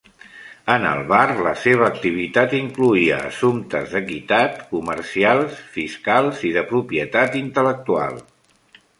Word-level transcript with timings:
En 0.75 0.85
el 0.91 1.01
bar, 1.09 1.25
la 1.47 1.51
seva 1.63 1.83
activitat 1.87 2.55
incloïa 2.59 3.19
assumptes 3.25 3.93
d'equitat, 3.97 4.57
comercials, 4.71 5.59
fiscals 5.75 6.41
i 6.51 6.55
de 6.57 6.63
propietat 6.71 7.37
intel·lectual. 7.43 8.19